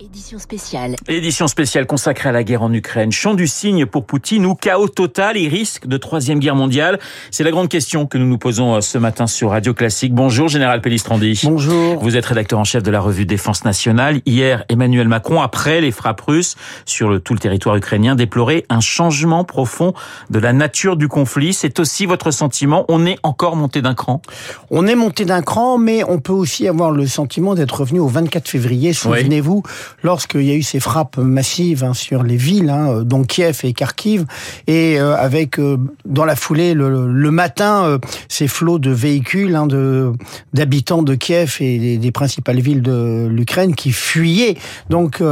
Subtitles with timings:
[0.00, 0.94] Édition spéciale.
[1.08, 3.10] Édition spéciale consacrée à la guerre en Ukraine.
[3.10, 7.00] Chant du cygne pour Poutine ou chaos total et risque de troisième guerre mondiale?
[7.32, 10.14] C'est la grande question que nous nous posons euh, ce matin sur Radio Classique.
[10.14, 11.40] Bonjour, Général Pellistrandi.
[11.42, 11.98] Bonjour.
[12.00, 14.20] Vous êtes rédacteur en chef de la revue Défense nationale.
[14.24, 16.54] Hier, Emmanuel Macron, après les frappes russes
[16.86, 19.94] sur le, tout le territoire ukrainien, déplorait un changement profond
[20.30, 21.52] de la nature du conflit.
[21.52, 22.84] C'est aussi votre sentiment.
[22.88, 24.22] On est encore monté d'un cran?
[24.70, 28.06] On est monté d'un cran, mais on peut aussi avoir le sentiment d'être revenu au
[28.06, 28.92] 24 février.
[28.92, 29.64] Souvenez-vous,
[30.02, 33.72] lorsqu'il y a eu ces frappes massives hein, sur les villes, hein, dont Kiev et
[33.72, 34.24] Kharkiv,
[34.66, 37.98] et euh, avec euh, dans la foulée le, le matin euh,
[38.28, 40.12] ces flots de véhicules hein, de
[40.52, 44.56] d'habitants de Kiev et des, des principales villes de l'Ukraine qui fuyaient
[44.90, 45.22] donc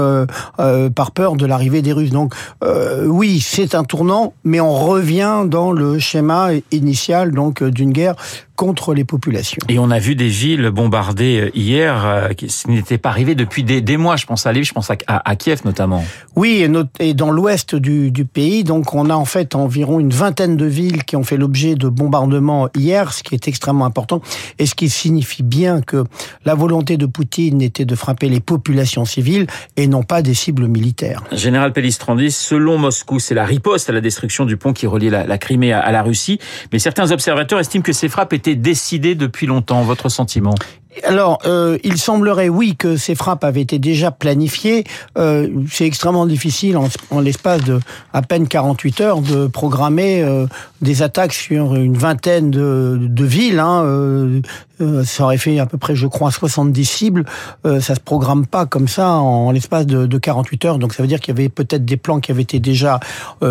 [0.95, 2.11] par peur de l'arrivée des Russes.
[2.11, 2.35] Donc
[3.05, 8.17] oui, c'est un tournant, mais on revient dans le schéma initial donc d'une guerre
[8.57, 9.61] contre les populations.
[9.69, 13.97] Et on a vu des villes bombardées hier, ce n'était pas arrivé depuis des, des
[13.97, 14.17] mois.
[14.17, 16.05] Je pense à Lviv, je pense à, à, à Kiev notamment.
[16.35, 16.67] Oui,
[17.01, 20.57] et, et dans l'ouest du, du, pays, donc on a en fait environ une vingtaine
[20.57, 24.21] de villes qui ont fait l'objet de bombardements hier, ce qui est extrêmement important,
[24.59, 26.05] et ce qui signifie bien que
[26.45, 30.67] la volonté de Poutine était de frapper les populations civiles et non pas des cibles
[30.67, 31.23] militaires.
[31.33, 35.39] Général Pellistrandi, selon Moscou, c'est la riposte à la destruction du pont qui la, la
[35.39, 36.39] Crimée à, à la Russie,
[36.73, 39.83] mais certains observateurs estiment que ces frappes étaient décidées depuis longtemps.
[39.83, 40.55] Votre sentiment?
[41.05, 44.85] Alors, euh, il semblerait, oui, que ces frappes avaient été déjà planifiées.
[45.19, 47.81] Euh, c'est extrêmement difficile, en, l'espace de
[48.13, 50.47] à peine 48 heures, de programmer euh,
[50.81, 53.59] des attaques sur une vingtaine de, villes.
[53.59, 54.43] Hein,
[55.05, 57.25] ça aurait fait à peu près, je crois, 70 cibles.
[57.65, 60.79] Ça se programme pas comme ça en, l'espace de, 48 heures.
[60.79, 63.01] Donc, ça veut dire qu'il y avait peut-être des plans qui avaient été déjà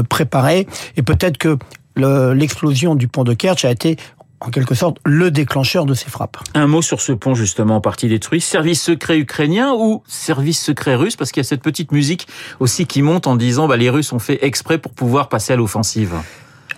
[0.09, 0.67] préparés.
[0.97, 1.57] Et peut-être que
[1.97, 3.97] l'explosion du pont de Kerch a été
[4.45, 6.37] en quelque sorte le déclencheur de ces frappes.
[6.53, 8.41] Un mot sur ce pont justement en partie détruit.
[8.41, 11.15] Service secret ukrainien ou service secret russe?
[11.15, 12.27] Parce qu'il y a cette petite musique
[12.59, 15.55] aussi qui monte en disant bah, les Russes ont fait exprès pour pouvoir passer à
[15.55, 16.13] l'offensive.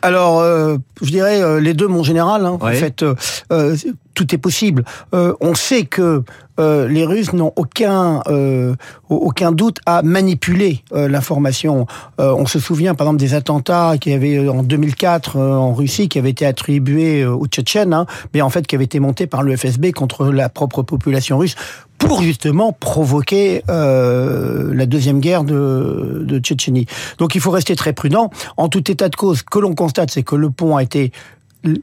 [0.02, 2.46] Alors, euh, je dirais euh, les deux, mon général.
[2.46, 2.76] Hein, ouais.
[2.76, 3.76] En fait, euh,
[4.18, 4.84] tout est possible.
[5.14, 6.24] Euh, on sait que
[6.60, 8.76] euh, les Russes n'ont aucun euh,
[9.10, 11.86] aucun doute à manipuler l'information.
[12.18, 16.32] on se souvient par exemple des attentats qui avaient en 2004 en Russie qui avaient
[16.32, 19.92] été attribués aux Tchétchènes, hein, mais en fait qui avaient été montés par le FSB
[19.92, 21.56] contre la propre population russe
[21.98, 26.86] pour justement provoquer euh, la deuxième guerre de, de Tchétchénie.
[27.18, 28.30] Donc il faut rester très prudent.
[28.56, 31.12] En tout état de cause, que l'on constate, c'est que le pont a été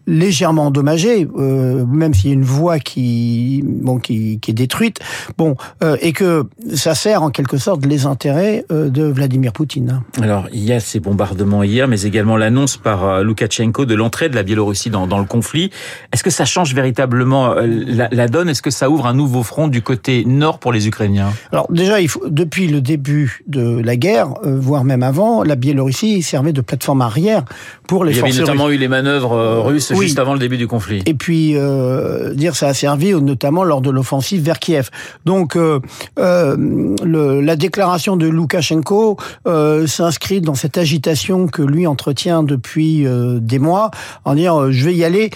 [0.07, 4.99] légèrement endommagé, euh, même s'il y a une voie qui, bon, qui, qui est détruite,
[5.39, 10.03] bon, euh, et que ça sert en quelque sorte les intérêts euh, de Vladimir Poutine.
[10.23, 14.35] Alors, il y a ces bombardements hier, mais également l'annonce par Loukachenko de l'entrée de
[14.35, 15.71] la Biélorussie dans, dans le conflit.
[16.13, 18.49] Est-ce que ça change véritablement la, la donne?
[18.49, 21.33] Est-ce que ça ouvre un nouveau front du côté nord pour les Ukrainiens?
[21.53, 26.23] Alors déjà, il faut, depuis le début de la guerre, voire même avant, la Biélorussie
[26.23, 27.45] servait de plateforme arrière
[27.87, 28.77] pour les il y forces avait notamment russes.
[28.77, 30.07] eu les manœuvres russes oui.
[30.07, 31.03] juste avant le début du conflit.
[31.07, 34.91] Et puis euh, dire ça a servi notamment lors de l'offensive vers Kiev.
[35.25, 35.81] Donc euh,
[36.17, 43.39] le, la déclaration de Loukachenko euh, s'inscrit dans cette agitation que lui entretient depuis euh,
[43.41, 43.91] des mois
[44.25, 45.31] en disant je vais y aller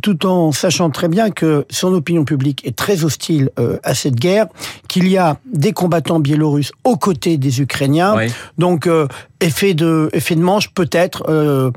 [0.00, 4.16] tout en sachant très bien que son opinion publique est très hostile euh, à cette
[4.16, 4.46] guerre,
[4.88, 8.16] qu'il y a des combattants biélorusses aux côtés des Ukrainiens.
[8.16, 8.26] Oui.
[8.58, 9.06] Donc, euh,
[9.40, 11.24] effet de effet de manche peut-être.
[11.28, 11.70] Euh,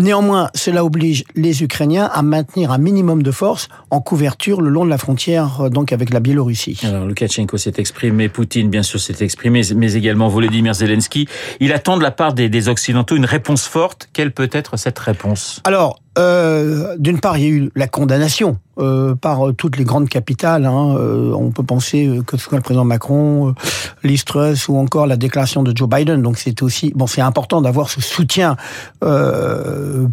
[0.00, 4.86] Néanmoins, cela oblige les Ukrainiens à maintenir un minimum de force en couverture le long
[4.86, 6.80] de la frontière donc avec la Biélorussie.
[6.84, 11.28] Alors, Loukachenko s'est exprimé, Poutine bien sûr s'est exprimé, mais également Volodymyr Zelensky.
[11.60, 14.08] Il attend de la part des, des Occidentaux une réponse forte.
[14.14, 15.60] Quelle peut être cette réponse?
[15.64, 19.84] Alors, euh, d'une part, il y a eu la condamnation euh, par euh, toutes les
[19.84, 20.66] grandes capitales.
[20.66, 20.96] Hein.
[20.96, 23.54] Euh, on peut penser que ce soit le président Macron,
[24.02, 26.20] Liz Truss ou encore la déclaration de Joe Biden.
[26.22, 28.56] Donc c'est aussi bon, c'est important d'avoir ce soutien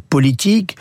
[0.09, 0.75] politique,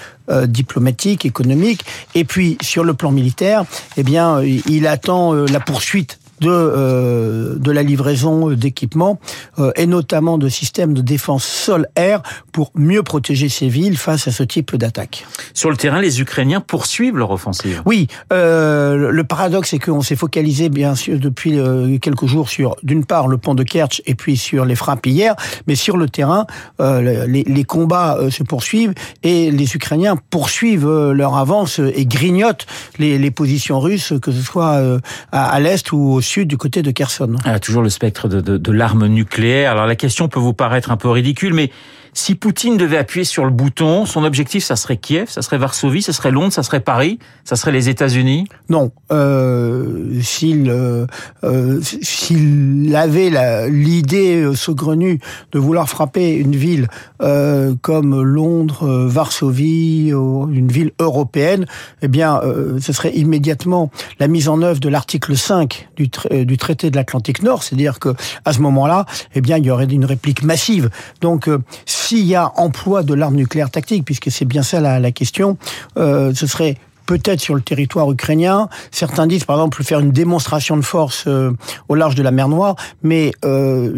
[0.45, 1.85] diplomatique, économique.
[2.15, 3.65] Et puis sur le plan militaire,
[3.97, 9.19] eh bien, il attend la poursuite de, euh, de la livraison d'équipements
[9.59, 12.23] euh, et notamment de systèmes de défense sol-air
[12.53, 15.27] pour mieux protéger ces villes face à ce type d'attaque.
[15.55, 17.83] Sur le terrain, les Ukrainiens poursuivent leur offensive.
[17.85, 22.77] Oui, euh, le paradoxe c'est qu'on s'est focalisé bien sûr depuis euh, quelques jours sur
[22.83, 25.35] d'une part le pont de Kerch et puis sur les frappes hier,
[25.67, 26.47] mais sur le terrain
[26.81, 32.67] euh, les, les, combats euh, se poursuivent et les Ukrainiens poursuivent leur avance et grignotent
[32.99, 35.01] les, les positions russes, que ce soit
[35.33, 37.37] à, à l'est ou au sud du côté de Kherson.
[37.45, 39.73] Ah, toujours le spectre de, de, de l'arme nucléaire.
[39.73, 41.71] Alors la question peut vous paraître un peu ridicule, mais
[42.19, 46.01] Si Poutine devait appuyer sur le bouton, son objectif, ça serait Kiev, ça serait Varsovie,
[46.01, 48.49] ça serait Londres, ça serait Paris, ça serait les États-Unis?
[48.71, 48.91] Non.
[49.13, 51.07] Euh, s'il euh,
[51.45, 51.79] euh
[52.95, 55.21] avait l'idée euh, saugrenue
[55.53, 56.89] de vouloir frapper une ville
[57.21, 61.67] euh, comme Londres, Varsovie, une ville européenne,
[62.01, 62.41] eh bien,
[62.81, 66.09] ce serait immédiatement la mise en œuvre de l'article 5 du,
[66.47, 68.15] du traité de l'Atlantique Nord, c'est-à-dire que
[68.47, 69.05] à ce moment-là,
[69.35, 70.89] eh bien, il y aurait une réplique massive.
[71.21, 71.51] Donc,
[72.07, 75.59] s'il y a emploi de l'arme nucléaire tactique, puisque c'est bien ça la, question,
[75.97, 78.69] euh, ce serait peut-être sur le territoire ukrainien.
[78.93, 81.53] Certains disent, par exemple, faire une démonstration de force euh,
[81.89, 83.93] au large de la mer Noire, mais euh,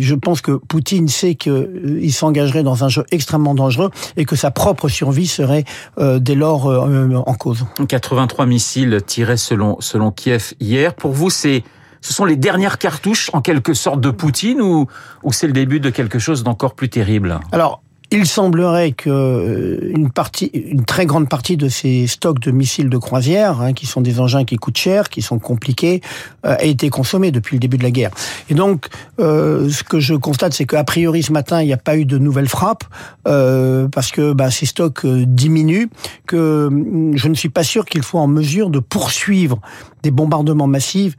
[0.00, 4.50] je pense que Poutine sait qu'il s'engagerait dans un jeu extrêmement dangereux et que sa
[4.50, 5.64] propre survie serait
[5.98, 7.64] dès lors en cause.
[7.88, 10.94] 83 missiles tirés selon, selon Kiev hier.
[10.94, 11.64] Pour vous, c'est
[12.04, 14.86] ce sont les dernières cartouches en quelque sorte de Poutine ou,
[15.22, 17.40] ou c'est le début de quelque chose d'encore plus terrible?
[17.50, 17.80] Alors,
[18.10, 22.90] il semblerait que euh, une partie, une très grande partie de ces stocks de missiles
[22.90, 26.02] de croisière, hein, qui sont des engins qui coûtent cher, qui sont compliqués,
[26.44, 28.10] euh, été consommé depuis le début de la guerre.
[28.50, 31.78] Et donc, euh, ce que je constate, c'est qu'a priori ce matin, il n'y a
[31.78, 32.84] pas eu de nouvelles frappes
[33.24, 35.88] parce que bah, ces stocks diminuent.
[36.26, 39.60] Que hum, je ne suis pas sûr qu'il faut en mesure de poursuivre
[40.04, 41.16] des bombardements massifs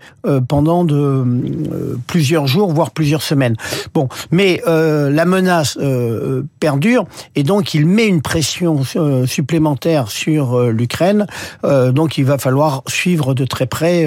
[0.48, 1.26] pendant de
[2.08, 3.56] plusieurs jours, voire plusieurs semaines.
[3.94, 5.78] Bon, mais la menace
[6.60, 6.86] perdue
[7.36, 11.26] et donc il met une pression euh, supplémentaire sur euh, l'Ukraine.
[11.64, 14.06] Euh, donc il va falloir suivre de très près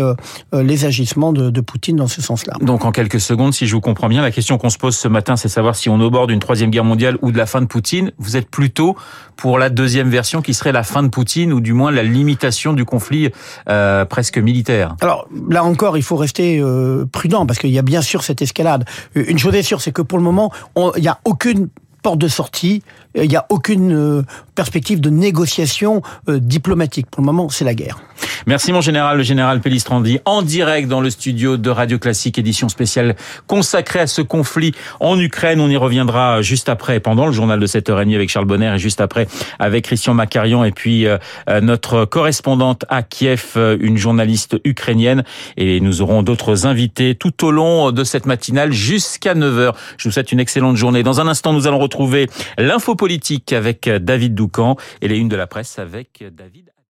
[0.52, 2.54] les agissements de, de Poutine dans ce sens-là.
[2.60, 5.08] Donc en quelques secondes, si je vous comprends bien, la question qu'on se pose ce
[5.08, 7.46] matin, c'est savoir si on est au bord d'une troisième guerre mondiale ou de la
[7.46, 8.12] fin de Poutine.
[8.18, 8.96] Vous êtes plutôt
[9.38, 12.72] pour la deuxième version qui serait la fin de Poutine ou du moins la limitation
[12.72, 13.30] du conflit
[13.68, 14.67] euh, presque militaire.
[15.00, 18.42] Alors là encore, il faut rester euh, prudent parce qu'il y a bien sûr cette
[18.42, 18.84] escalade.
[19.14, 20.52] Une chose est sûre, c'est que pour le moment,
[20.96, 21.68] il n'y a aucune
[22.02, 22.82] porte de sortie.
[23.14, 24.22] Il n'y a aucune euh,
[24.54, 27.06] perspective de négociation euh, diplomatique.
[27.10, 27.98] Pour le moment, c'est la guerre.
[28.46, 32.68] Merci mon général, le général Pellistrandi, en direct dans le studio de Radio Classique, édition
[32.68, 33.16] spéciale
[33.46, 35.60] consacrée à ce conflit en Ukraine.
[35.60, 39.00] On y reviendra juste après, pendant le journal de 7h30 avec Charles Bonner et juste
[39.00, 39.28] après
[39.58, 41.18] avec Christian Macarion et puis euh,
[41.60, 45.24] notre correspondante à Kiev, une journaliste ukrainienne.
[45.56, 49.72] Et nous aurons d'autres invités tout au long de cette matinale jusqu'à 9h.
[49.96, 51.02] Je vous souhaite une excellente journée.
[51.02, 55.36] Dans un instant, nous allons retrouver l'info politique avec David Doucan et les unes de
[55.36, 56.70] la presse avec David